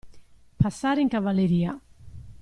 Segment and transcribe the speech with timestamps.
[0.63, 1.79] Passare in cavalleria.